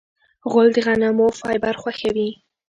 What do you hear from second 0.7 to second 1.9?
د غنمو فایبر